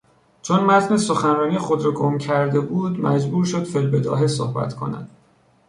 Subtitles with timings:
[0.41, 5.09] چون متن سخنرانی خود را گم کرده بود مجبور شد فیالبداهه صحبت کند.